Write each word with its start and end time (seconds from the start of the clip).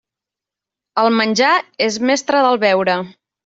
El 1.03 1.11
menjar 1.21 1.53
és 1.91 2.01
mestre 2.11 2.45
del 2.49 2.61
beure. 2.69 3.01